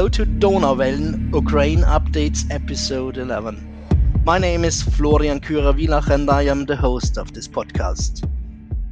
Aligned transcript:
Hello 0.00 0.08
to 0.08 0.24
Donauwellen 0.24 1.30
Ukraine 1.34 1.82
Updates 1.82 2.50
episode 2.50 3.18
11. 3.18 4.22
My 4.24 4.38
name 4.38 4.64
is 4.64 4.80
Florian 4.80 5.40
Kührer-Wielach 5.40 6.08
and 6.08 6.30
I 6.30 6.44
am 6.44 6.64
the 6.64 6.74
host 6.74 7.18
of 7.18 7.34
this 7.34 7.46
podcast. 7.46 8.26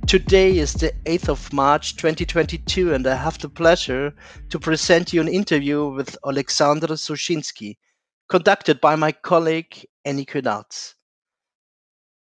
Today 0.07 0.59
is 0.59 0.75
the 0.75 0.93
8th 1.07 1.31
of 1.31 1.51
March 1.51 1.97
2022 1.97 2.93
and 2.93 3.07
I 3.07 3.15
have 3.15 3.39
the 3.39 3.49
pleasure 3.49 4.13
to 4.51 4.59
present 4.59 5.15
you 5.15 5.23
an 5.23 5.29
interview 5.29 5.87
with 5.87 6.15
Alexander 6.27 6.89
Sushinsky, 6.89 7.79
conducted 8.29 8.79
by 8.79 8.95
my 8.95 9.13
colleague 9.13 9.87
Annie 10.05 10.27
Kunatz. 10.27 10.93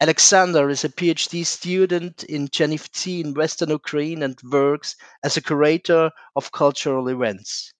Alexander 0.00 0.70
is 0.70 0.84
a 0.84 0.90
PhD 0.90 1.44
student 1.44 2.22
in 2.22 2.46
Chernivtsi 2.46 3.24
in 3.24 3.34
Western 3.34 3.70
Ukraine 3.70 4.22
and 4.22 4.38
works 4.44 4.94
as 5.24 5.36
a 5.36 5.42
curator 5.42 6.12
of 6.36 6.52
cultural 6.52 7.08
events. 7.08 7.72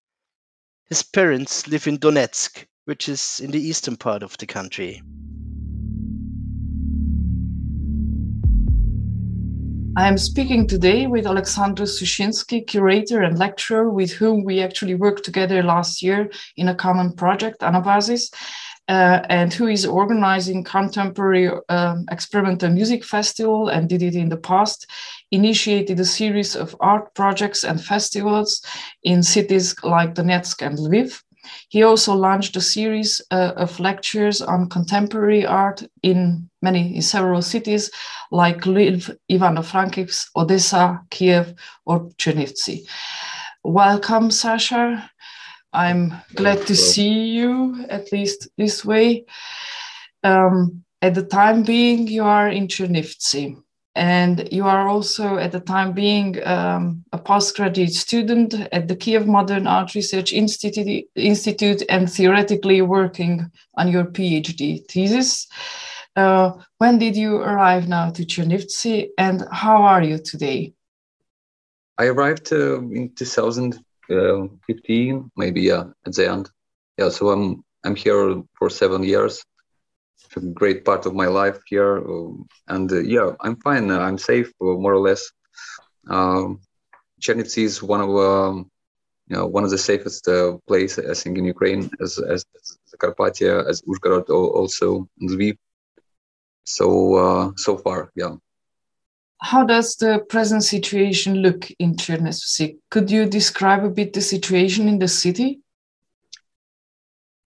His 0.89 1.03
parents 1.03 1.67
live 1.67 1.85
in 1.87 1.97
Donetsk, 1.97 2.65
which 2.85 3.09
is 3.09 3.41
in 3.43 3.51
the 3.51 3.61
eastern 3.61 3.97
part 3.97 4.23
of 4.23 4.37
the 4.37 4.45
country. 4.45 5.01
I 9.97 10.07
am 10.07 10.19
speaking 10.19 10.67
today 10.67 11.07
with 11.07 11.25
Alexander 11.25 11.85
Sushinsky, 11.85 12.67
curator 12.67 13.23
and 13.23 13.39
lecturer 13.39 13.89
with 13.89 14.11
whom 14.11 14.43
we 14.43 14.61
actually 14.61 14.93
worked 14.93 15.23
together 15.23 15.63
last 15.63 16.03
year 16.03 16.29
in 16.55 16.67
a 16.67 16.75
common 16.75 17.13
project, 17.13 17.61
Anabasis, 17.61 18.31
uh, 18.87 19.21
and 19.27 19.51
who 19.51 19.65
is 19.65 19.87
organizing 19.87 20.63
contemporary 20.63 21.49
um, 21.69 22.05
experimental 22.11 22.69
music 22.69 23.03
festival 23.03 23.69
and 23.69 23.89
did 23.89 24.03
it 24.03 24.13
in 24.13 24.29
the 24.29 24.37
past 24.37 24.85
initiated 25.31 25.99
a 25.99 26.05
series 26.05 26.55
of 26.55 26.75
art 26.79 27.11
projects 27.15 27.63
and 27.63 27.83
festivals 27.83 28.63
in 29.01 29.23
cities 29.23 29.75
like 29.83 30.13
donetsk 30.13 30.63
and 30.63 30.77
lviv 30.77 31.23
he 31.69 31.83
also 31.83 32.13
launched 32.13 32.55
a 32.55 32.61
series 32.61 33.21
uh, 33.31 33.53
of 33.55 33.79
lectures 33.79 34.41
on 34.41 34.69
contemporary 34.69 35.45
art 35.45 35.83
in 36.03 36.49
many 36.61 36.95
in 36.95 37.01
several 37.01 37.41
cities 37.41 37.91
like 38.31 38.61
lviv 38.61 39.15
ivano-frankivsk 39.31 40.27
odessa 40.35 41.01
kiev 41.09 41.53
or 41.85 42.09
chernivtsi. 42.17 42.87
Welcome 43.63 44.31
sasha. 44.31 45.11
I'm 45.73 46.13
glad 46.33 46.65
to 46.67 46.75
see 46.75 47.27
you, 47.27 47.85
at 47.89 48.11
least 48.11 48.47
this 48.57 48.85
way. 48.85 49.25
Um, 50.23 50.83
at 51.01 51.13
the 51.13 51.23
time 51.23 51.63
being, 51.63 52.07
you 52.07 52.23
are 52.23 52.49
in 52.49 52.67
Chernivtsi, 52.67 53.61
and 53.97 54.47
you 54.51 54.65
are 54.65 54.87
also, 54.87 55.37
at 55.37 55.51
the 55.51 55.59
time 55.59 55.91
being, 55.91 56.45
um, 56.45 57.03
a 57.11 57.17
postgraduate 57.17 57.93
student 57.93 58.53
at 58.71 58.87
the 58.87 58.95
Kiev 58.95 59.25
Modern 59.27 59.65
Art 59.65 59.95
Research 59.95 60.31
Institute, 60.33 61.05
Institute 61.15 61.81
and 61.89 62.07
theoretically 62.09 62.81
working 62.83 63.51
on 63.75 63.87
your 63.87 64.05
PhD 64.05 64.85
thesis. 64.87 65.47
Uh, 66.15 66.53
when 66.77 66.99
did 66.99 67.15
you 67.15 67.37
arrive 67.37 67.87
now 67.87 68.11
to 68.11 68.23
Chernivtsi, 68.23 69.09
and 69.17 69.43
how 69.51 69.81
are 69.81 70.03
you 70.03 70.19
today? 70.19 70.73
I 71.97 72.05
arrived 72.05 72.53
uh, 72.53 72.79
in 72.79 73.13
2000 73.15 73.79
uh, 74.11 74.47
15, 74.67 75.31
maybe 75.35 75.61
yeah, 75.61 75.85
at 76.05 76.13
the 76.13 76.29
end. 76.29 76.49
Yeah, 76.97 77.09
so 77.09 77.29
I'm 77.29 77.63
I'm 77.83 77.95
here 77.95 78.43
for 78.57 78.69
seven 78.69 79.03
years. 79.03 79.43
A 80.35 80.39
great 80.39 80.85
part 80.85 81.05
of 81.05 81.15
my 81.15 81.27
life 81.27 81.59
here, 81.65 81.97
um, 81.97 82.47
and 82.67 82.91
uh, 82.91 82.99
yeah, 82.99 83.31
I'm 83.41 83.55
fine. 83.57 83.89
I'm 83.89 84.17
safe, 84.17 84.51
uh, 84.61 84.77
more 84.83 84.93
or 84.93 84.99
less. 84.99 85.31
Um, 86.09 86.59
Chernivtsi 87.21 87.63
is 87.63 87.81
one 87.81 88.01
of 88.01 88.09
um, 88.09 88.69
you 89.27 89.35
know 89.35 89.47
one 89.47 89.63
of 89.63 89.71
the 89.71 89.77
safest 89.77 90.27
uh, 90.27 90.57
places 90.67 91.09
I 91.09 91.13
think 91.21 91.37
in 91.37 91.45
Ukraine, 91.45 91.89
as 92.01 92.19
as, 92.19 92.45
as 92.55 92.77
Carpathia, 92.97 93.67
as 93.67 93.81
Uzhgorod, 93.81 94.29
also 94.29 95.07
Lviv. 95.21 95.57
So 96.65 97.15
uh, 97.15 97.51
so 97.55 97.77
far, 97.77 98.11
yeah 98.15 98.35
how 99.39 99.63
does 99.63 99.95
the 99.95 100.19
present 100.29 100.63
situation 100.63 101.35
look 101.35 101.69
in 101.79 101.95
Chernivtsi? 101.95 102.77
Could 102.89 103.11
you 103.11 103.25
describe 103.25 103.83
a 103.83 103.89
bit 103.89 104.13
the 104.13 104.21
situation 104.21 104.87
in 104.87 104.99
the 104.99 105.07
city? 105.07 105.61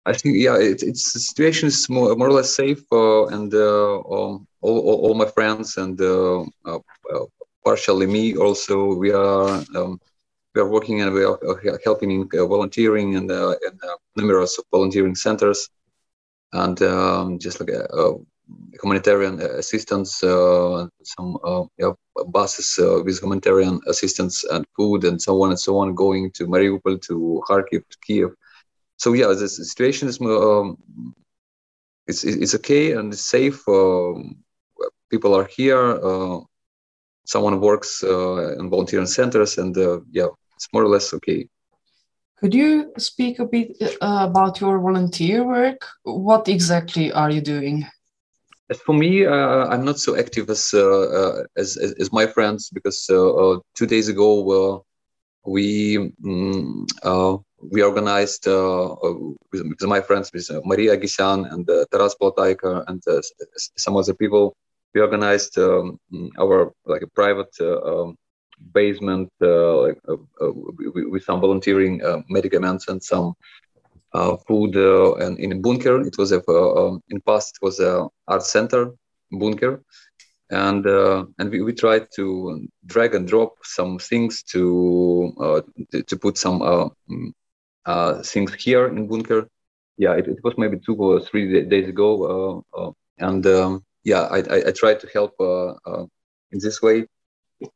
I 0.07 0.15
think 0.15 0.37
yeah, 0.39 0.57
it, 0.57 0.83
it's 0.83 1.13
the 1.13 1.21
situation 1.21 1.69
is 1.69 1.89
more, 1.89 2.17
more 2.17 2.29
or 2.29 2.33
less 2.33 2.55
safe, 2.55 2.83
uh, 2.91 3.27
and 3.27 3.53
uh, 3.53 3.99
um, 3.99 4.47
all, 4.63 4.79
all, 4.79 5.01
all 5.05 5.15
my 5.15 5.27
friends 5.27 5.77
and 5.77 6.01
uh, 6.01 6.41
uh, 6.65 6.79
uh 7.13 7.25
partially 7.63 8.07
me 8.07 8.35
also 8.37 8.95
we 8.95 9.13
are 9.13 9.63
um, 9.77 10.01
we 10.55 10.63
are 10.63 10.69
working 10.69 11.03
and 11.03 11.13
we 11.13 11.23
are 11.25 11.39
uh, 11.47 11.77
helping 11.85 12.11
in 12.11 12.29
volunteering 12.49 13.17
and 13.17 13.31
in 13.31 13.79
numerous 14.17 14.59
volunteering 14.71 15.15
centers, 15.15 15.69
and 16.55 16.81
um, 16.83 17.39
just 17.39 17.61
like 17.61 17.71
humanitarian 18.83 19.39
assistance, 19.41 20.17
some 20.17 21.39
yeah, 21.77 21.93
buses 22.29 22.75
with 23.05 23.23
humanitarian 23.23 23.81
assistance 23.87 24.45
and 24.45 24.65
food 24.75 25.05
and 25.05 25.21
so 25.21 25.43
on 25.43 25.51
and 25.51 25.61
so 25.61 25.77
on, 25.77 25.95
going 25.95 26.31
to 26.33 26.47
Mariupol, 26.47 27.01
to 27.03 27.43
Kharkiv, 27.47 27.83
to 27.91 27.99
Kiev. 28.03 28.31
So 29.01 29.15
yeah, 29.15 29.29
the 29.29 29.49
situation 29.49 30.09
is 30.09 30.21
um, 30.21 30.77
it's 32.07 32.23
it's 32.23 32.55
okay 32.57 32.93
and 32.93 33.15
it's 33.15 33.25
safe. 33.25 33.67
Um, 33.67 34.45
people 35.11 35.35
are 35.35 35.47
here. 35.47 35.99
Uh, 36.05 36.41
someone 37.25 37.61
works 37.63 38.05
uh, 38.05 38.59
in 38.59 38.69
volunteering 38.69 39.07
centers, 39.07 39.57
and 39.57 39.75
uh, 39.79 40.01
yeah, 40.11 40.29
it's 40.55 40.69
more 40.75 40.85
or 40.85 40.91
less 40.91 41.15
okay. 41.15 41.49
Could 42.37 42.53
you 42.53 42.93
speak 42.99 43.39
a 43.39 43.47
bit 43.47 43.71
about 44.03 44.61
your 44.61 44.79
volunteer 44.79 45.45
work? 45.45 45.87
What 46.03 46.49
exactly 46.49 47.11
are 47.11 47.31
you 47.31 47.41
doing? 47.41 47.87
As 48.69 48.81
for 48.81 48.95
me, 48.95 49.25
uh, 49.25 49.67
I'm 49.73 49.85
not 49.85 49.99
so 49.99 50.15
active 50.15 50.51
as, 50.51 50.75
uh, 50.75 51.09
uh 51.21 51.45
as, 51.57 51.77
as, 51.79 51.93
as 52.01 52.13
my 52.13 52.27
friends 52.27 52.71
because 52.71 53.09
uh, 53.11 53.35
uh, 53.35 53.59
two 53.75 53.87
days 53.87 54.09
ago 54.09 54.85
we 55.45 55.97
um, 56.25 56.87
we 57.63 57.83
organized 57.83 58.47
uh, 58.47 58.93
uh, 58.93 59.15
with, 59.53 59.63
with, 59.69 59.83
my 59.83 60.01
friends 60.01 60.31
with 60.33 60.51
uh, 60.51 60.61
Maria 60.65 60.97
Gisyan 60.97 61.53
and 61.53 61.67
Taras 61.91 62.17
Plataika 62.21 62.85
and 62.89 63.03
some 63.77 63.97
other 63.97 64.15
people. 64.15 64.57
We 64.95 65.01
organized 65.01 65.59
um, 65.59 65.99
our 66.39 66.73
like 66.85 67.03
a 67.03 67.07
private 67.07 67.55
um, 67.61 68.17
basement 68.75 69.31
like, 69.41 70.01
with 70.09 71.25
some 71.25 71.41
volunteering 71.41 72.01
medicaments 72.29 72.89
and 72.89 73.03
some 73.03 73.35
uh, 74.13 74.37
food 74.49 74.77
uh, 74.77 75.15
and 75.17 75.39
in 75.39 75.53
a 75.53 75.57
bunker. 75.57 76.01
It 76.01 76.19
was 76.19 76.33
a 76.33 76.43
uh, 76.49 76.89
um, 76.89 77.03
in 77.11 77.21
past 77.21 77.59
it 77.61 77.65
was 77.65 77.79
a 77.79 78.09
art 78.27 78.43
center 78.43 78.93
bunker, 79.31 79.83
and 80.51 80.85
and 81.39 81.51
we, 81.51 81.63
we 81.63 81.73
tried 81.73 82.09
to 82.17 82.67
drag 82.87 83.15
and 83.15 83.29
drop 83.29 83.55
some 83.63 83.99
things 83.99 84.43
to 84.45 85.63
to, 85.93 86.03
to, 86.03 86.17
put 86.17 86.37
some 86.37 86.91
mm, 87.87 88.27
things 88.27 88.55
here 88.55 88.87
in 88.87 89.07
bunker. 89.07 89.49
Yeah, 89.97 90.15
it, 90.15 90.29
it 90.29 90.39
was 90.43 90.55
maybe 90.57 90.79
two 90.79 90.95
or 90.95 91.21
three 91.21 91.65
days 91.67 91.89
ago, 91.89 92.65
and 93.19 93.47
um, 93.47 93.85
yeah, 94.05 94.23
I, 94.23 94.39
I, 94.39 94.69
I, 94.69 94.73
tried 94.73 95.01
to 95.01 95.09
help 95.13 95.35
in 96.53 96.59
this 96.59 96.81
way, 96.81 97.07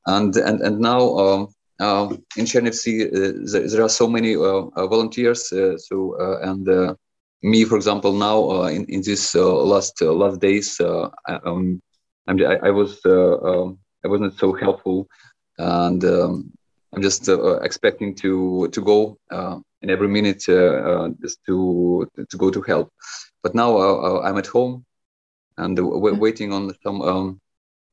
and 0.07 0.35
and 0.37 0.61
and 0.61 0.79
now. 0.79 1.19
Um, 1.19 1.55
uh, 1.81 2.09
in 2.37 2.45
Chernivtsi, 2.45 3.07
uh, 3.07 3.51
there, 3.51 3.69
there, 3.69 3.83
are 3.83 3.89
so 3.89 4.07
many 4.07 4.37
uh, 4.37 4.87
volunteers. 4.87 5.49
so 5.49 6.17
and 6.41 6.97
me, 7.43 7.65
for 7.65 7.77
example, 7.77 8.13
now 8.13 8.63
in 8.67 8.85
in 8.85 9.03
these 9.03 9.35
last 9.35 10.01
last 10.01 10.41
days, 10.41 10.81
um, 10.81 11.83
I, 12.29 12.69
I, 12.69 12.71
was 12.71 13.05
um, 13.05 13.79
I 14.05 14.09
wasn't 14.09 14.39
so 14.39 14.53
helpful, 14.53 15.09
and 15.59 16.05
um, 16.05 16.53
I'm 16.93 17.03
just 17.03 17.29
expecting 17.63 18.15
to 18.17 18.69
to 18.69 18.81
go 18.81 19.19
in 19.85 19.91
every 19.91 20.09
minute 20.09 20.43
just 21.23 21.39
to 21.47 21.57
to 22.31 22.37
go 22.43 22.49
to 22.51 22.61
help. 22.71 22.89
But 23.43 23.55
now 23.55 23.71
I'm 24.27 24.39
at 24.43 24.49
home 24.57 24.75
and 25.57 25.79
we're 25.79 26.15
waiting 26.15 26.53
on 26.53 26.75
some 26.83 27.01
um, 27.03 27.41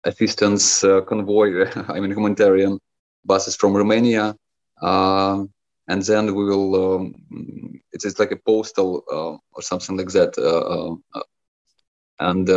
assistance 0.03 0.83
uh, 0.83 1.01
convoy. 1.01 1.65
I'm 1.87 2.05
a 2.05 2.07
humanitarian 2.07 2.79
buses 3.25 3.55
from 3.55 3.73
Romania. 3.73 4.35
Uh, 4.81 5.45
and 5.87 6.01
then 6.03 6.33
we 6.33 6.45
will, 6.45 6.95
um, 6.95 7.15
it 7.91 8.05
is 8.05 8.17
like 8.19 8.31
a 8.31 8.37
postal 8.37 9.03
uh, 9.11 9.37
or 9.53 9.61
something 9.61 9.97
like 9.97 10.09
that. 10.09 10.37
Uh, 10.37 10.95
uh, 11.17 11.23
and 12.19 12.47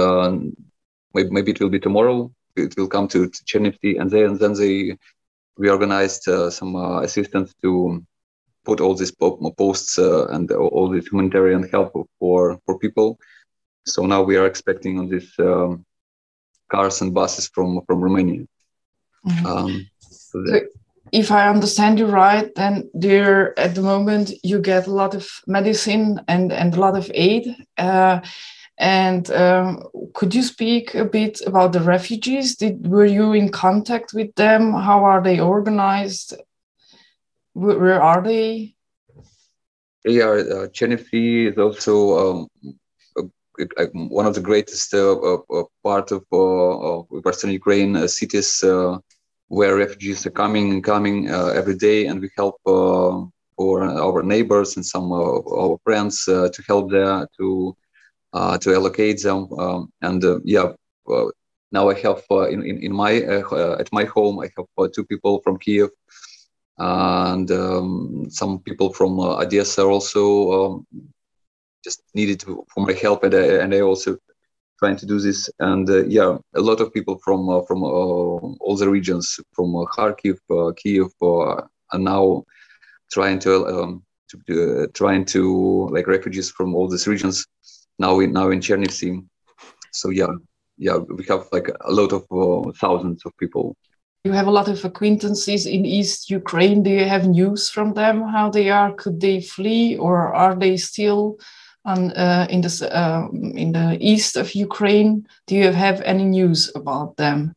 maybe, 1.14 1.30
maybe 1.30 1.50
it 1.52 1.60
will 1.60 1.70
be 1.70 1.80
tomorrow. 1.80 2.30
It 2.56 2.76
will 2.76 2.86
come 2.86 3.08
to, 3.08 3.28
to 3.28 3.44
Chernivtsi, 3.44 4.00
and 4.00 4.10
then, 4.10 4.38
then 4.38 4.52
they 4.54 4.96
reorganized 5.56 6.24
some 6.50 6.76
assistance 6.76 7.52
to 7.62 8.04
put 8.64 8.80
all 8.80 8.94
these 8.94 9.12
posts 9.12 9.98
and 9.98 10.50
all 10.52 10.88
this 10.88 11.06
humanitarian 11.06 11.68
help 11.68 11.92
for, 12.18 12.58
for 12.64 12.78
people. 12.78 13.18
So 13.86 14.06
now 14.06 14.22
we 14.22 14.36
are 14.36 14.46
expecting 14.46 14.98
on 14.98 15.08
these 15.08 15.32
um, 15.38 15.84
cars 16.70 17.02
and 17.02 17.12
buses 17.12 17.48
from 17.54 17.80
from 17.86 18.00
Romania. 18.00 18.46
Mm-hmm. 19.26 19.46
Um, 19.46 19.86
so 20.00 20.44
if 21.12 21.30
I 21.30 21.48
understand 21.48 21.98
you 21.98 22.06
right, 22.06 22.52
then 22.54 22.90
there 22.94 23.58
at 23.58 23.74
the 23.74 23.82
moment 23.82 24.32
you 24.42 24.58
get 24.60 24.86
a 24.86 24.92
lot 24.92 25.14
of 25.14 25.28
medicine 25.46 26.20
and, 26.28 26.52
and 26.52 26.74
a 26.74 26.80
lot 26.80 26.96
of 26.96 27.10
aid. 27.14 27.54
Uh, 27.78 28.20
and 28.78 29.30
um, 29.30 29.84
could 30.14 30.34
you 30.34 30.42
speak 30.42 30.94
a 30.94 31.04
bit 31.04 31.40
about 31.46 31.72
the 31.72 31.80
refugees? 31.80 32.56
Did 32.56 32.88
were 32.88 33.04
you 33.04 33.32
in 33.32 33.50
contact 33.50 34.12
with 34.12 34.34
them? 34.34 34.72
How 34.72 35.04
are 35.04 35.22
they 35.22 35.38
organized? 35.38 36.34
Where, 37.54 37.78
where 37.78 38.02
are 38.02 38.22
they? 38.22 38.74
Yeah, 40.04 40.28
uh, 40.28 40.68
is 41.12 41.58
also 41.58 41.94
um, 42.18 42.48
one 43.92 44.26
of 44.26 44.34
the 44.34 44.40
greatest 44.40 44.92
uh, 44.92 45.12
uh, 45.14 45.64
part 45.82 46.12
of, 46.12 46.24
uh, 46.32 46.36
of 46.36 47.06
Western 47.24 47.50
Ukraine 47.50 47.96
uh, 47.96 48.06
cities 48.06 48.62
uh, 48.62 48.98
where 49.48 49.76
refugees 49.76 50.26
are 50.26 50.30
coming 50.30 50.72
and 50.72 50.84
coming 50.84 51.28
every 51.28 51.76
day, 51.76 52.06
and 52.06 52.20
we 52.20 52.28
help 52.36 52.56
for 52.64 53.82
our 53.84 54.22
neighbors 54.22 54.76
and 54.76 54.84
some 54.84 55.12
of 55.12 55.46
our 55.46 55.78
friends 55.84 56.24
to 56.24 56.62
help 56.66 56.90
there 56.90 57.26
to 57.38 57.76
uh, 58.34 58.58
to 58.58 58.74
allocate 58.74 59.22
them. 59.22 59.46
Um, 59.52 59.92
and 60.02 60.24
uh, 60.24 60.40
yeah, 60.44 60.72
now 61.70 61.88
I 61.88 61.94
have 62.00 62.22
uh, 62.30 62.48
in, 62.48 62.64
in, 62.64 62.78
in 62.82 62.92
my 62.92 63.14
at 63.14 63.92
my 63.92 64.04
home 64.04 64.40
I 64.40 64.50
have 64.56 64.92
two 64.92 65.04
people 65.04 65.40
from 65.44 65.58
Kiev 65.58 65.90
and 66.78 67.50
um, 67.50 68.26
some 68.28 68.58
people 68.60 68.92
from 68.92 69.20
Odessa 69.20 69.82
also 69.84 70.52
um, 70.52 70.86
just 71.84 72.02
needed 72.14 72.40
to, 72.40 72.64
for 72.72 72.84
my 72.86 72.92
help 72.92 73.24
and 73.24 73.34
I, 73.34 73.46
and 73.62 73.74
I 73.74 73.80
also 73.80 74.16
trying 74.78 74.96
to 74.96 75.06
do 75.06 75.20
this 75.20 75.48
and 75.60 75.88
uh, 75.88 76.04
yeah 76.06 76.36
a 76.56 76.60
lot 76.60 76.80
of 76.80 76.92
people 76.92 77.18
from 77.22 77.48
uh, 77.48 77.62
from 77.62 77.84
uh, 77.84 77.86
all 77.86 78.76
the 78.76 78.88
regions 78.88 79.38
from 79.52 79.68
kharkiv 79.96 80.38
kiev 80.76 81.12
are 81.22 81.68
now 81.94 82.44
trying 83.12 83.38
to, 83.38 83.66
um, 83.66 84.02
to 84.28 84.88
trying 84.94 85.24
to 85.24 85.88
like 85.92 86.06
refugees 86.06 86.50
from 86.50 86.74
all 86.74 86.88
these 86.88 87.06
regions 87.06 87.46
now 87.98 88.18
in 88.20 88.32
now 88.32 88.50
in 88.50 88.60
Chernivtsi. 88.60 89.24
So 89.92 90.10
yeah, 90.10 90.32
yeah, 90.76 90.96
we 90.96 91.24
have 91.26 91.46
like 91.52 91.68
a 91.68 91.92
lot 91.92 92.12
of 92.12 92.22
uh, 92.32 92.72
thousands 92.80 93.24
of 93.24 93.32
people. 93.38 93.76
You 94.24 94.32
have 94.32 94.46
a 94.46 94.50
lot 94.50 94.68
of 94.68 94.82
acquaintances 94.82 95.66
in 95.66 95.84
East 95.84 96.30
Ukraine. 96.30 96.82
Do 96.82 96.88
you 96.88 97.04
have 97.04 97.28
news 97.28 97.68
from 97.68 97.92
them? 97.92 98.22
How 98.22 98.48
they 98.48 98.70
are? 98.70 98.90
Could 98.94 99.20
they 99.20 99.42
flee, 99.42 99.98
or 99.98 100.34
are 100.34 100.54
they 100.54 100.78
still 100.78 101.38
on 101.84 102.10
uh, 102.12 102.46
in 102.48 102.62
the 102.62 102.88
uh, 102.90 103.28
in 103.32 103.72
the 103.72 103.98
east 104.00 104.36
of 104.36 104.54
Ukraine? 104.54 105.26
Do 105.46 105.54
you 105.54 105.72
have 105.72 106.00
any 106.00 106.24
news 106.24 106.72
about 106.74 107.18
them? 107.18 107.54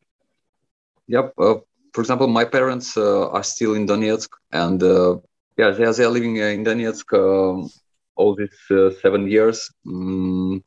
Yep. 1.08 1.34
Uh, 1.38 1.56
for 1.94 2.02
example, 2.02 2.28
my 2.28 2.44
parents 2.44 2.98
uh, 2.98 3.30
are 3.30 3.44
still 3.44 3.74
in 3.74 3.88
Donetsk, 3.88 4.28
and 4.52 4.84
uh, 4.84 5.16
yeah, 5.58 5.72
they 5.72 5.86
are, 5.86 5.94
they 5.94 6.04
are 6.04 6.12
living 6.12 6.36
in 6.36 6.66
Donetsk 6.66 7.08
um, 7.14 7.70
all 8.18 8.36
these 8.36 8.60
uh, 8.72 8.92
seven 9.02 9.26
years. 9.32 9.72
Um, 9.86 10.62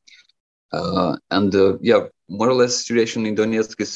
and 1.31 1.55
uh, 1.55 1.76
yeah, 1.82 2.06
more 2.29 2.49
or 2.49 2.55
less 2.55 2.87
situation 2.87 3.26
in 3.26 3.37
Donetsk 3.37 3.79
is 3.82 3.93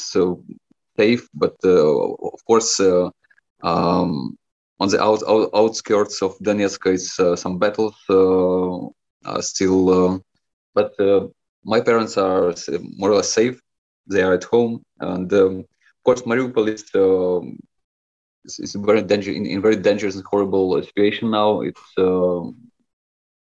safe, 0.96 1.28
but 1.34 1.56
of 1.64 2.44
course, 2.46 2.80
um, 2.80 4.36
on 4.80 4.88
the 4.88 5.02
out, 5.02 5.22
out, 5.28 5.50
outskirts 5.54 6.22
of 6.22 6.38
Donetsk 6.38 6.86
is 6.92 7.40
some 7.40 7.58
battles 7.58 7.96
are 8.10 9.42
still, 9.42 10.22
but 10.74 10.94
my 11.64 11.80
parents 11.80 12.16
are 12.16 12.54
more 12.96 13.10
or 13.10 13.16
less 13.16 13.32
safe. 13.32 13.60
They 14.06 14.22
are 14.22 14.34
at 14.34 14.44
home, 14.44 14.82
and 15.00 15.32
um, 15.32 15.60
of 15.60 16.02
course, 16.04 16.22
Mariupol 16.22 16.68
is 16.68 16.84
it's, 18.44 18.74
very 18.74 19.02
danger 19.02 19.32
in, 19.32 19.46
in 19.46 19.62
very 19.62 19.76
dangerous 19.76 20.16
and 20.16 20.24
horrible 20.26 20.82
situation 20.82 21.30
now. 21.30 21.62
It's 21.62 21.80
uh, 21.98 22.42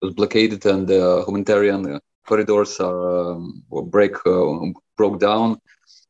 was 0.02 0.14
blockaded 0.14 0.66
and 0.66 0.86
the 0.86 1.24
humanitarian 1.26 2.00
corridors 2.26 2.80
are 2.80 3.32
um, 3.32 3.64
break 3.86 4.14
uh, 4.26 4.56
broke 4.96 5.20
down. 5.20 5.60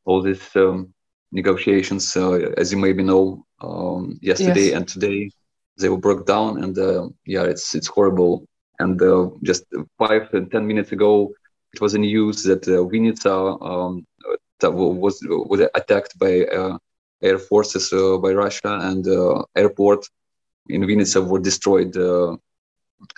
All 0.05 0.23
these 0.23 0.45
um, 0.57 0.93
negotiations, 1.33 2.17
uh, 2.17 2.53
as 2.57 2.73
you 2.73 2.79
maybe 2.79 3.03
know, 3.03 3.45
um, 3.61 4.19
yesterday 4.21 4.67
yes. 4.67 4.77
and 4.77 4.89
today 4.89 5.31
they 5.79 5.89
were 5.89 5.99
broke 5.99 6.27
down, 6.27 6.63
and 6.63 6.79
uh, 6.79 7.09
yeah, 7.27 7.45
it's 7.45 7.75
it's 7.75 7.89
horrible. 7.89 8.47
And 8.79 9.01
just 9.43 9.65
five 9.99 10.33
and 10.35 10.51
ten 10.51 10.67
minutes 10.67 10.93
ago, 10.93 11.33
it 11.73 11.81
was 11.81 11.95
in 11.95 12.03
news 12.03 12.43
that 12.45 12.67
uh, 12.67 12.85
Vinnytsia 12.91 13.37
um, 13.71 14.07
was 14.63 15.19
was 15.29 15.61
attacked 15.75 16.19
by 16.19 16.45
uh, 16.45 16.79
air 17.23 17.39
forces 17.39 17.93
uh, 17.93 18.19
by 18.19 18.33
Russia, 18.33 18.79
and 18.83 19.07
uh, 19.07 19.43
airport 19.57 20.09
in 20.69 20.83
Vinnytsia 20.83 21.27
were 21.27 21.41
destroyed 21.41 21.97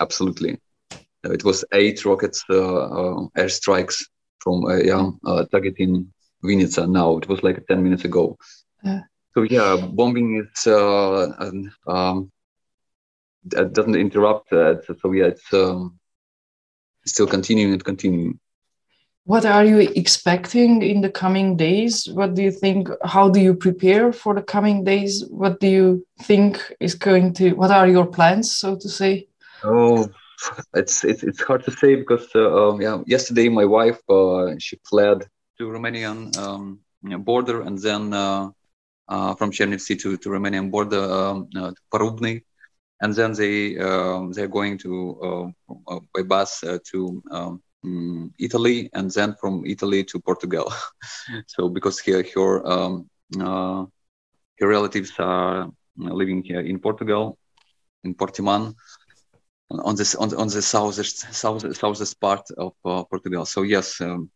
absolutely. 0.01 0.59
Uh, 1.25 1.33
it 1.33 1.45
was 1.45 1.65
eight 1.73 2.05
rockets 2.05 2.45
uh, 2.51 2.55
uh, 2.55 3.21
airstrikes 3.37 4.05
from 4.39 4.65
yeah, 4.85 5.11
targeting 5.51 6.13
Vinnytsia. 6.45 6.89
Now 6.89 7.17
it 7.19 7.29
was 7.29 7.43
like 7.43 7.67
10 7.67 7.83
minutes 7.83 8.05
ago. 8.05 8.37
So 9.35 9.43
yeah, 9.43 9.77
bombing 9.77 10.37
is 10.37 10.67
um, 10.67 12.31
that 13.47 13.73
doesn't 13.73 13.97
interrupt. 13.97 14.53
Uh, 14.53 14.77
so 14.83 15.13
yeah, 15.13 15.27
it's 15.27 15.53
um, 15.53 15.99
still 17.05 17.27
continuing 17.27 17.73
and 17.73 17.85
continuing. 17.85 18.39
What 19.25 19.47
are 19.47 19.65
you 19.65 19.79
expecting 19.97 20.83
in 20.83 21.01
the 21.01 21.11
coming 21.11 21.57
days? 21.57 22.07
What 22.13 22.35
do 22.35 22.43
you 22.43 22.53
think? 22.53 22.89
How 23.05 23.29
do 23.29 23.41
you 23.41 23.55
prepare 23.55 24.13
for 24.13 24.35
the 24.35 24.43
coming 24.43 24.85
days? 24.85 25.25
What 25.31 25.61
do 25.61 25.67
you 25.67 26.07
think 26.23 26.61
is 26.79 26.95
going 26.95 27.33
to? 27.35 27.55
What 27.55 27.71
are 27.71 27.89
your 27.89 28.07
plans, 28.07 28.55
so 28.55 28.77
to 28.77 28.89
say? 28.89 29.29
Oh, 29.65 30.09
it's 30.75 31.05
it's, 31.05 31.23
it's 31.23 31.43
hard 31.43 31.65
to 31.65 31.71
say 31.73 31.97
because 31.97 32.29
uh, 32.35 32.69
um, 32.69 32.81
yeah, 32.81 32.99
yesterday 33.07 33.49
my 33.49 33.65
wife 33.65 33.99
uh, 34.11 34.55
she 34.59 34.79
fled 34.85 35.27
to 35.59 35.69
Romanian 35.69 36.37
um, 36.37 36.81
border 37.25 37.63
and 37.63 37.79
then 37.79 38.13
uh, 38.13 38.51
uh, 39.09 39.35
from 39.35 39.51
Chernivtsi 39.51 40.01
to, 40.01 40.17
to 40.17 40.29
Romanian 40.29 40.71
border 40.71 41.03
um, 41.03 41.49
uh, 41.57 41.71
to 41.71 41.81
Porubny, 41.93 42.43
and 43.01 43.15
then 43.15 43.33
they 43.33 43.79
um, 43.79 44.33
they're 44.33 44.49
going 44.49 44.79
to 44.79 45.53
uh, 45.89 46.01
by 46.15 46.23
bus 46.23 46.65
to 46.91 47.23
um, 47.31 47.63
mm, 47.85 48.31
Italy 48.39 48.91
and 48.95 49.11
then 49.11 49.35
from 49.35 49.65
Italy 49.67 50.05
to 50.05 50.21
Portugal. 50.21 50.73
so 51.47 51.69
because 51.69 52.01
here 52.01 52.25
her 52.35 52.67
um, 52.67 53.11
her 53.39 54.69
relatives 54.69 55.13
are 55.19 55.71
living 55.97 56.43
here 56.43 56.61
in 56.61 56.79
Portugal 56.79 57.39
in 58.05 58.15
Portimão 58.15 58.75
on 59.71 59.97
this 59.97 60.15
on, 60.15 60.35
on 60.35 60.49
the 60.49 60.63
southest 60.63 61.33
south, 61.35 61.77
southest 61.77 62.21
part 62.21 62.51
of 62.57 62.73
uh, 62.85 63.03
Portugal. 63.05 63.45
So 63.45 63.63
yes, 63.63 64.01
um, 64.01 64.31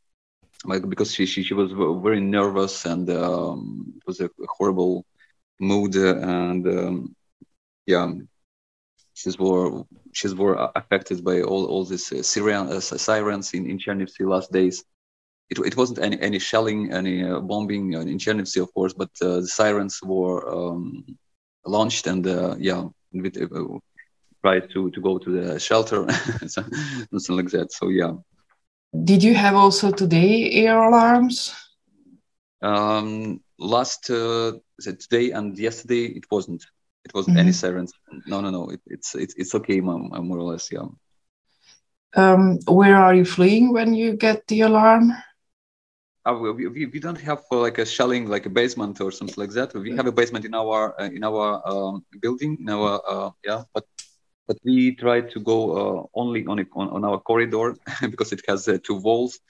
because 0.66 1.14
she, 1.14 1.26
she 1.26 1.42
she 1.42 1.54
was 1.54 1.72
very 2.02 2.20
nervous 2.20 2.84
and 2.84 3.08
um, 3.10 3.92
it 3.96 4.02
was 4.06 4.20
a 4.20 4.30
horrible 4.48 5.04
mood 5.60 5.94
and 5.94 6.66
um, 6.66 7.14
yeah, 7.86 8.12
she's 9.14 9.38
more 9.38 9.86
she's 10.12 10.34
more 10.34 10.70
affected 10.74 11.24
by 11.24 11.42
all 11.42 11.66
all 11.66 11.84
these 11.84 12.12
uh, 12.12 12.22
Syrian 12.22 12.68
uh, 12.68 12.80
sirens 12.80 13.54
in 13.54 13.68
in 13.70 13.78
Chernivtsi 13.78 14.26
last 14.26 14.52
days. 14.52 14.84
It, 15.50 15.58
it 15.58 15.76
wasn't 15.76 16.00
any 16.00 16.20
any 16.20 16.38
shelling, 16.38 16.92
any 16.92 17.24
uh, 17.24 17.40
bombing 17.40 17.92
in 17.94 18.18
Chernivtsi, 18.18 18.60
of 18.62 18.72
course, 18.74 18.92
but 18.92 19.10
uh, 19.22 19.40
the 19.40 19.46
sirens 19.46 20.00
were 20.02 20.40
um, 20.56 21.04
launched 21.64 22.06
and 22.06 22.26
uh, 22.26 22.56
yeah. 22.58 22.84
With, 23.12 23.36
try 24.42 24.60
to 24.60 24.90
to 24.90 25.00
go 25.00 25.18
to 25.18 25.30
the 25.30 25.58
shelter, 25.58 26.06
something 26.46 27.36
like 27.36 27.50
that. 27.50 27.72
So 27.72 27.88
yeah. 27.88 28.12
Did 28.92 29.22
you 29.22 29.34
have 29.34 29.54
also 29.54 29.90
today 29.90 30.50
air 30.52 30.82
alarms? 30.82 31.54
Um, 32.62 33.40
last 33.58 34.10
uh, 34.10 34.52
today 34.80 35.32
and 35.32 35.58
yesterday 35.58 36.06
it 36.06 36.24
wasn't. 36.30 36.64
It 37.04 37.14
wasn't 37.14 37.36
mm-hmm. 37.36 37.46
any 37.46 37.52
sirens. 37.52 37.92
No, 38.26 38.40
no, 38.40 38.50
no. 38.50 38.68
It, 38.70 38.80
it's 38.86 39.14
it's 39.14 39.34
it's 39.36 39.54
okay, 39.54 39.80
mom. 39.80 40.10
More 40.26 40.38
or 40.38 40.52
less, 40.52 40.70
yeah. 40.72 40.88
Um, 42.14 42.58
where 42.66 42.96
are 42.96 43.14
you 43.14 43.24
fleeing 43.24 43.72
when 43.72 43.94
you 43.94 44.16
get 44.16 44.46
the 44.46 44.62
alarm? 44.62 45.12
Uh, 46.28 46.34
we, 46.34 46.66
we, 46.66 46.86
we 46.86 47.00
don't 47.00 47.20
have 47.20 47.42
uh, 47.52 47.56
like 47.56 47.78
a 47.78 47.86
shelling 47.86 48.26
like 48.26 48.44
a 48.44 48.50
basement 48.50 49.00
or 49.00 49.10
something 49.10 49.36
like 49.38 49.50
that 49.50 49.72
we 49.72 49.96
have 49.96 50.06
a 50.06 50.12
basement 50.12 50.44
in 50.44 50.52
our 50.52 51.00
uh, 51.00 51.08
in 51.08 51.24
our 51.24 51.62
um, 51.66 52.04
building 52.20 52.58
in 52.60 52.68
our 52.68 53.00
uh, 53.08 53.30
yeah 53.46 53.62
but 53.72 53.86
but 54.48 54.58
we 54.64 54.96
try 54.96 55.20
to 55.22 55.40
go 55.40 55.58
uh, 55.80 56.02
only 56.14 56.46
on, 56.46 56.60
on, 56.74 56.88
on 56.90 57.04
our 57.04 57.18
corridor 57.20 57.76
because 58.10 58.32
it 58.32 58.42
has 58.48 58.68
uh, 58.68 58.78
two 58.84 58.96
walls 58.96 59.40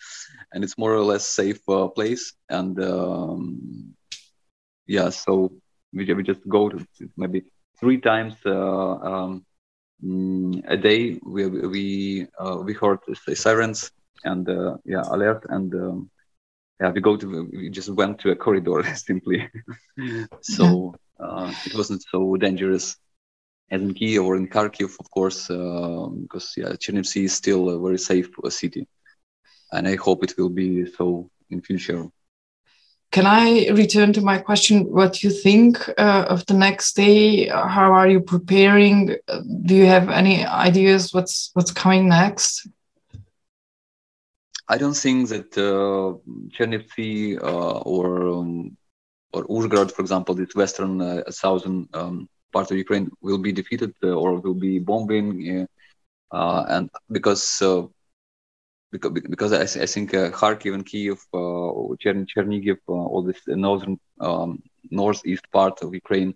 and 0.52 0.64
it's 0.64 0.78
more 0.78 0.94
or 0.94 1.04
less 1.04 1.26
safe 1.26 1.60
uh, 1.68 1.88
place. 1.88 2.34
And 2.50 2.78
um, 2.82 3.94
yeah 4.86 5.10
so 5.10 5.50
we, 5.94 6.12
we 6.14 6.22
just 6.24 6.40
go 6.48 6.68
to 6.70 6.78
maybe 7.16 7.42
three 7.80 7.98
times 8.00 8.34
uh, 8.46 8.94
um, 9.10 9.44
mm, 10.04 10.62
a 10.68 10.76
day. 10.76 11.18
We 11.24 11.46
we 11.48 12.26
uh, 12.38 12.58
we 12.64 12.74
heard 12.74 13.00
sirens 13.34 13.90
and 14.24 14.48
uh, 14.48 14.76
yeah 14.84 15.04
alert 15.10 15.44
and 15.50 15.74
um, 15.74 16.10
yeah 16.80 16.90
we 16.90 17.00
go 17.00 17.16
to 17.16 17.48
we 17.52 17.70
just 17.70 17.90
went 17.90 18.18
to 18.20 18.30
a 18.30 18.36
corridor 18.36 18.82
simply. 18.94 19.48
So 20.42 20.96
it 21.66 21.74
wasn't 21.74 22.02
so 22.10 22.36
dangerous 22.36 22.96
in 23.70 23.94
Kiev 23.94 24.24
or 24.24 24.36
in 24.36 24.48
Kharkiv, 24.48 24.98
of 24.98 25.10
course, 25.10 25.50
uh, 25.50 26.08
because 26.22 26.54
yeah, 26.56 26.72
Chernivtsi 26.72 27.24
is 27.24 27.34
still 27.34 27.68
a 27.70 27.78
very 27.78 27.98
safe 27.98 28.30
city, 28.48 28.86
and 29.72 29.86
I 29.86 29.96
hope 29.96 30.24
it 30.24 30.36
will 30.38 30.48
be 30.48 30.86
so 30.86 31.30
in 31.50 31.60
future. 31.60 32.06
Can 33.10 33.24
I 33.26 33.68
return 33.70 34.12
to 34.14 34.20
my 34.20 34.38
question? 34.38 34.84
What 34.84 35.22
you 35.22 35.30
think 35.30 35.88
uh, 35.96 36.26
of 36.28 36.44
the 36.44 36.54
next 36.54 36.94
day? 36.94 37.48
How 37.48 37.92
are 37.92 38.08
you 38.08 38.20
preparing? 38.20 39.16
Do 39.64 39.74
you 39.74 39.86
have 39.86 40.10
any 40.10 40.44
ideas 40.44 41.14
what's 41.14 41.50
what's 41.54 41.72
coming 41.72 42.08
next? 42.08 42.68
I 44.68 44.76
don't 44.76 44.96
think 44.96 45.30
that 45.30 45.56
uh, 45.56 46.18
Chernivtsi 46.54 47.42
uh, 47.42 47.78
or 47.78 48.28
um, 48.28 48.76
or 49.32 49.46
Uzhgorod, 49.46 49.90
for 49.90 50.02
example, 50.02 50.34
this 50.34 50.54
western 50.54 51.00
uh, 51.00 51.30
southern 51.30 51.88
um, 51.94 52.28
part 52.52 52.70
of 52.70 52.76
Ukraine, 52.76 53.10
will 53.20 53.38
be 53.38 53.52
defeated 53.52 53.92
uh, 54.02 54.08
or 54.08 54.40
will 54.40 54.54
be 54.68 54.78
bombing, 54.78 55.66
uh, 56.32 56.64
and 56.68 56.90
because 57.10 57.62
because, 58.90 59.12
because 59.28 59.52
I, 59.52 59.82
I 59.82 59.86
think 59.86 60.14
uh, 60.14 60.30
Kharkiv 60.30 60.74
and 60.74 60.86
Kiev, 60.86 61.18
uh, 61.34 61.38
Chern, 62.02 62.26
Chernigiv, 62.26 62.78
uh, 62.88 62.92
all 62.92 63.22
this 63.22 63.40
northern 63.46 63.98
um, 64.20 64.62
northeast 64.90 65.44
part 65.52 65.82
of 65.82 65.94
Ukraine 65.94 66.34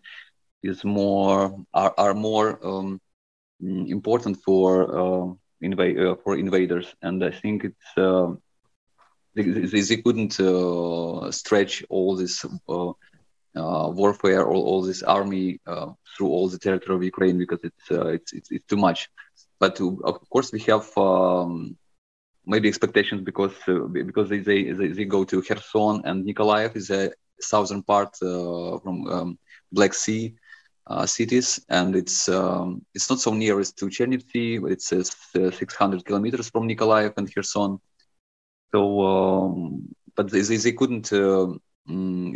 is 0.62 0.84
more 0.84 1.64
are, 1.72 1.94
are 1.96 2.14
more 2.14 2.58
um, 2.66 3.00
important 3.60 4.36
for 4.44 4.82
uh, 4.98 5.34
inv- 5.62 6.12
uh, 6.12 6.16
for 6.22 6.36
invaders, 6.36 6.94
and 7.02 7.24
I 7.24 7.30
think 7.30 7.64
it's 7.64 7.96
uh, 7.96 8.32
they, 9.34 9.42
they, 9.42 9.96
couldn't 9.96 10.38
uh, 10.38 11.30
stretch 11.30 11.84
all 11.88 12.16
this 12.16 12.44
warfare 13.54 14.42
or 14.42 14.54
all 14.54 14.82
this 14.82 15.02
army 15.02 15.60
through 16.16 16.28
all 16.28 16.48
the 16.48 16.58
territory 16.58 16.96
of 16.96 17.02
Ukraine 17.02 17.38
because 17.38 17.60
it's 17.62 17.90
it's, 17.90 18.32
it's, 18.32 18.50
it's 18.50 18.66
too 18.66 18.76
much. 18.76 19.08
But 19.58 19.80
of 19.80 20.28
course, 20.30 20.52
we 20.52 20.60
have 20.60 20.86
um, 20.96 21.76
maybe 22.46 22.68
expectations 22.68 23.22
because 23.22 23.54
uh, 23.68 23.86
because 24.10 24.28
they, 24.28 24.40
they 24.40 24.72
they 24.72 25.04
go 25.04 25.24
to 25.24 25.42
Kherson 25.42 26.02
and 26.04 26.26
Nikolaev 26.26 26.76
is 26.76 26.90
a 26.90 27.12
southern 27.40 27.82
part 27.82 28.16
uh, 28.22 28.78
from 28.78 29.06
um, 29.06 29.38
Black 29.70 29.94
Sea 29.94 30.34
uh, 30.86 31.06
cities, 31.06 31.64
and 31.68 31.94
it's 31.94 32.28
um, 32.28 32.84
it's 32.94 33.08
not 33.08 33.20
so 33.20 33.32
nearest 33.32 33.78
to 33.78 33.86
Chernivtsi, 33.86 34.60
but 34.60 34.72
it's 34.72 34.92
uh, 34.92 35.50
600 35.50 36.04
kilometers 36.04 36.50
from 36.50 36.68
Nikolaev 36.68 37.14
and 37.16 37.32
Kherson. 37.32 37.78
So, 38.72 39.00
um, 39.00 39.94
but 40.16 40.30
they, 40.30 40.40
they 40.40 40.72
couldn't 40.72 41.12
um, 41.12 41.60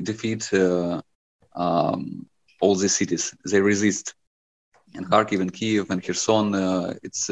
defeat 0.02 0.52
uh, 0.52 1.00
um, 1.56 2.26
all 2.60 2.74
these 2.74 2.96
cities. 2.96 3.34
They 3.50 3.60
resist. 3.60 4.14
And 4.94 5.06
Kharkiv 5.10 5.40
and 5.40 5.52
Kiev 5.52 5.90
and 5.90 6.02
Kherson, 6.02 6.54
uh, 6.54 6.94
it's 7.02 7.28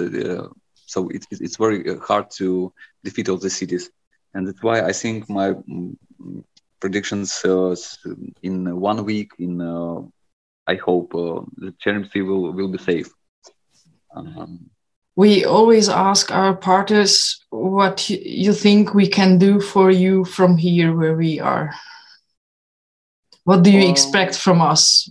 so 0.87 1.09
it, 1.09 1.27
it's 1.31 1.57
very 1.57 1.89
uh, 1.89 1.99
hard 1.99 2.31
to 2.33 2.73
defeat 3.03 3.29
all 3.29 3.39
the 3.39 3.51
cities, 3.51 3.91
and 4.35 4.47
that's 4.47 4.63
why 4.63 4.83
I 4.83 4.93
think 4.93 5.29
my 5.29 5.53
mm, 5.53 5.97
predictions 6.81 7.45
uh, 7.45 7.75
in 8.43 8.79
one 8.79 9.05
week, 9.05 9.33
in 9.39 9.61
uh, 9.61 10.03
I 10.67 10.77
hope 10.77 11.15
uh, 11.15 11.41
the 11.57 11.75
Chernivtsi 11.83 12.27
will 12.27 12.53
will 12.53 12.69
be 12.69 12.79
safe. 12.79 13.11
Um, 14.15 14.71
we 15.17 15.45
always 15.45 15.89
ask 15.89 16.31
our 16.31 16.55
partners 16.55 17.39
what 17.51 18.11
you 18.11 18.53
think 18.53 18.95
we 18.95 19.09
can 19.09 19.39
do 19.39 19.61
for 19.61 19.91
you 19.91 20.25
from 20.25 20.57
here 20.57 20.95
where 20.97 21.17
we 21.17 21.41
are. 21.41 21.75
What 23.45 23.63
do 23.63 23.71
you 23.71 23.89
expect 23.89 24.37
from 24.37 24.61
us? 24.61 25.11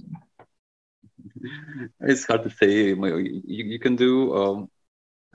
It's 2.00 2.25
hard 2.25 2.44
to 2.44 2.50
say. 2.50 2.90
You, 2.90 3.38
you 3.46 3.80
can 3.80 3.96
do 3.96 4.36
um, 4.36 4.70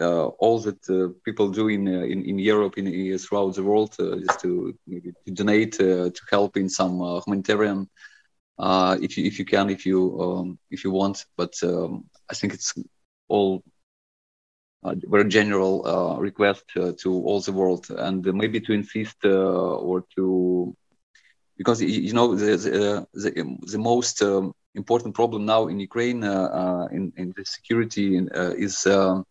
uh, 0.01 0.27
all 0.27 0.59
that 0.61 0.89
uh, 0.89 1.13
people 1.25 1.49
do 1.49 1.69
in, 1.69 1.89
uh, 1.89 2.03
in, 2.03 2.25
in 2.25 2.39
Europe, 2.39 2.79
in 2.79 3.19
throughout 3.19 3.55
the 3.55 3.63
world, 3.63 3.95
is 3.99 4.37
to, 4.43 4.75
to 4.89 5.33
donate, 5.33 5.73
to 5.73 6.13
help 6.31 6.57
in 6.57 6.69
some 6.69 6.99
humanitarian, 7.27 7.89
if 8.61 9.17
you 9.17 9.25
if 9.25 9.39
you 9.39 9.45
can, 9.45 9.71
if 9.71 9.87
you 9.87 10.21
um, 10.21 10.59
if 10.71 10.85
you 10.85 10.91
want. 10.91 11.25
But 11.37 11.55
um, 11.63 12.05
I 12.31 12.35
think 12.35 12.55
it's 12.55 12.75
all 13.29 13.63
a 14.85 14.95
very 14.95 15.29
general 15.29 15.87
uh, 15.87 16.21
request 16.21 16.65
uh, 16.77 16.93
to 17.01 17.13
all 17.13 17.41
the 17.41 17.53
world 17.53 17.87
and 17.91 18.27
uh, 18.27 18.33
maybe 18.33 18.61
to 18.61 18.73
insist 18.73 19.25
or 19.25 20.05
to 20.15 20.77
because 21.59 21.83
you 21.83 22.13
know 22.13 22.35
the 22.35 22.57
the, 22.57 23.07
the, 23.13 23.57
the 23.73 23.79
most 23.79 24.23
um, 24.23 24.53
important 24.75 25.15
problem 25.15 25.45
now 25.45 25.67
in 25.67 25.79
Ukraine 25.81 26.23
in, 26.97 27.13
in 27.21 27.27
the 27.37 27.45
security 27.45 28.07
is 28.67 28.87
um, 28.87 29.25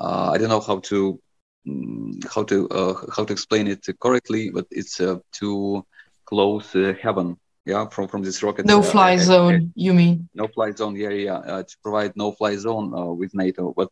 uh, 0.00 0.30
I 0.32 0.38
don't 0.38 0.48
know 0.48 0.60
how 0.60 0.78
to 0.80 1.20
mm, 1.66 2.26
how 2.34 2.42
to 2.44 2.68
uh, 2.68 2.94
how 3.14 3.24
to 3.24 3.32
explain 3.32 3.68
it 3.68 3.84
correctly, 4.00 4.50
but 4.50 4.66
it's 4.70 5.00
uh, 5.00 5.18
to 5.40 5.84
close 6.24 6.72
heaven. 7.02 7.36
Yeah 7.66 7.86
from 7.86 8.08
from 8.08 8.22
this 8.22 8.42
rocket 8.42 8.64
no 8.64 8.80
fly 8.80 9.14
uh, 9.14 9.18
zone 9.18 9.54
uh, 9.54 9.72
you 9.74 9.92
mean? 9.92 10.28
No 10.34 10.48
fly 10.48 10.72
zone 10.72 10.96
yeah 10.96 11.10
yeah 11.10 11.40
uh, 11.52 11.62
to 11.62 11.76
provide 11.82 12.12
no 12.16 12.32
fly 12.32 12.56
zone 12.56 13.18
with 13.18 13.34
nato 13.34 13.74
but 13.76 13.90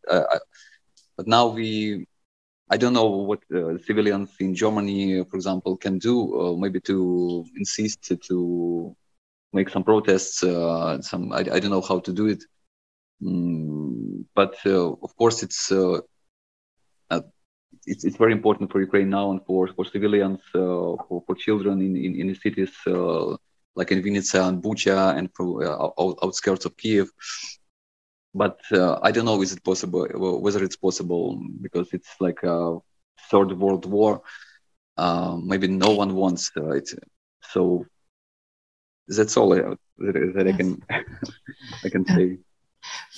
but 1.16 1.26
now 1.26 1.48
we 1.48 2.06
i 2.70 2.76
don't 2.76 2.92
know 2.92 3.06
what 3.28 3.40
civilians 3.86 4.30
in 4.40 4.54
germany 4.54 5.24
for 5.24 5.36
example 5.36 5.76
can 5.76 5.98
do 5.98 6.56
maybe 6.58 6.80
to 6.80 7.44
insist 7.56 8.12
to 8.28 8.94
make 9.52 9.68
some 9.68 9.84
protests 9.84 10.38
some 11.08 11.32
I, 11.32 11.38
I 11.38 11.58
don't 11.60 11.70
know 11.70 11.80
how 11.80 12.00
to 12.00 12.12
do 12.12 12.26
it. 12.26 12.42
Mm, 13.22 14.24
but 14.34 14.56
uh, 14.66 14.92
of 14.92 15.16
course, 15.16 15.42
it's, 15.42 15.72
uh, 15.72 15.98
uh, 17.10 17.20
it's 17.86 18.04
it's 18.04 18.16
very 18.16 18.32
important 18.32 18.70
for 18.70 18.80
Ukraine 18.80 19.10
now 19.10 19.30
and 19.32 19.40
for 19.46 19.68
for 19.74 19.84
civilians, 19.84 20.40
for, 20.52 21.22
for 21.26 21.34
children 21.34 21.80
in 21.82 21.96
in, 21.96 22.14
in 22.20 22.26
the 22.28 22.34
cities 22.34 22.72
like 23.74 23.92
in 23.92 24.02
Vinnytsia 24.02 24.48
and 24.48 24.60
Bucha 24.60 25.16
and 25.16 25.30
for, 25.36 25.62
outskirts 26.24 26.64
of 26.64 26.76
Kiev 26.76 27.08
but 28.34 28.58
uh, 28.72 28.98
I 29.02 29.10
don't 29.10 29.24
know 29.24 29.42
is 29.42 29.52
it 29.52 29.64
possible 29.64 30.06
whether 30.14 30.62
it's 30.62 30.76
possible 30.76 31.40
because 31.60 31.88
it's 31.92 32.14
like 32.20 32.42
a 32.42 32.78
third 33.30 33.58
world 33.58 33.86
war. 33.86 34.22
Uh, 34.96 35.36
maybe 35.42 35.68
no 35.68 35.90
one 35.90 36.14
wants 36.14 36.50
it, 36.56 36.90
so 37.42 37.86
that's 39.06 39.36
all 39.36 39.54
I, 39.54 39.60
that, 39.98 40.32
that 40.34 40.48
I 40.48 40.52
can 40.52 40.82
I 41.84 41.88
can 41.88 42.04
say. 42.04 42.38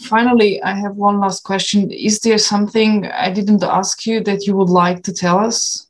Finally, 0.05 0.63
I 0.63 0.75
have 0.75 0.97
one 0.97 1.21
last 1.21 1.43
question. 1.43 1.91
Is 1.91 2.21
there 2.21 2.39
something 2.39 3.07
I 3.07 3.33
didn't 3.33 3.63
ask 3.63 4.07
you 4.07 4.21
that 4.25 4.47
you 4.47 4.57
would 4.57 4.69
like 4.69 5.03
to 5.05 5.13
tell 5.13 5.39
us? 5.39 5.89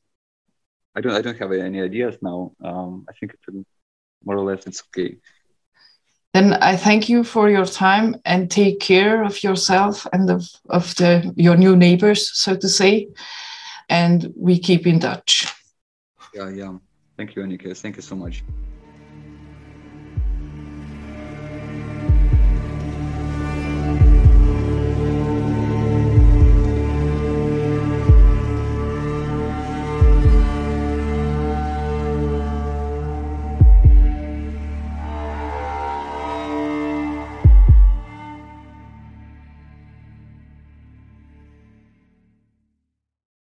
I 0.94 1.00
don't. 1.00 1.12
I 1.12 1.22
don't 1.22 1.38
have 1.38 1.52
any 1.52 1.80
ideas 1.80 2.16
now. 2.22 2.52
Um, 2.64 3.06
I 3.08 3.12
think 3.18 3.34
it's 3.34 3.66
more 4.24 4.36
or 4.36 4.44
less 4.44 4.66
it's 4.66 4.82
okay. 4.88 5.16
Then 6.32 6.54
I 6.54 6.76
thank 6.76 7.08
you 7.08 7.24
for 7.24 7.50
your 7.50 7.66
time 7.66 8.16
and 8.24 8.50
take 8.50 8.78
care 8.78 9.24
of 9.24 9.42
yourself 9.42 10.06
and 10.12 10.30
of, 10.30 10.48
of 10.68 10.94
the 10.94 11.32
your 11.36 11.56
new 11.56 11.74
neighbors, 11.74 12.30
so 12.38 12.56
to 12.56 12.68
say. 12.68 13.08
And 13.88 14.32
we 14.36 14.58
keep 14.58 14.86
in 14.86 15.00
touch. 15.00 15.52
Yeah, 16.32 16.48
yeah. 16.50 16.78
Thank 17.16 17.34
you, 17.34 17.42
Annika. 17.42 17.76
Thank 17.76 17.96
you 17.96 18.02
so 18.02 18.14
much. 18.14 18.44